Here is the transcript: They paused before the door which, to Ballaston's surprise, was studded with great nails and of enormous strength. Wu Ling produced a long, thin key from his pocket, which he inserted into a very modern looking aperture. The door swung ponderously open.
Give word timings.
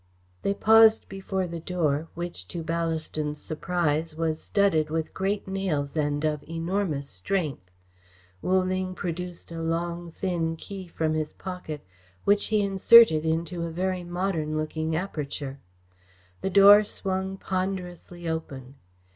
They 0.41 0.55
paused 0.55 1.07
before 1.09 1.45
the 1.45 1.59
door 1.59 2.07
which, 2.15 2.47
to 2.47 2.63
Ballaston's 2.63 3.39
surprise, 3.39 4.15
was 4.15 4.41
studded 4.41 4.89
with 4.89 5.13
great 5.13 5.47
nails 5.47 5.95
and 5.95 6.25
of 6.25 6.41
enormous 6.49 7.07
strength. 7.07 7.69
Wu 8.41 8.63
Ling 8.63 8.95
produced 8.95 9.51
a 9.51 9.61
long, 9.61 10.11
thin 10.11 10.55
key 10.55 10.87
from 10.87 11.13
his 11.13 11.33
pocket, 11.33 11.85
which 12.23 12.47
he 12.47 12.63
inserted 12.63 13.25
into 13.25 13.61
a 13.61 13.69
very 13.69 14.03
modern 14.03 14.57
looking 14.57 14.95
aperture. 14.95 15.59
The 16.41 16.49
door 16.49 16.83
swung 16.83 17.37
ponderously 17.37 18.27
open. 18.27 18.77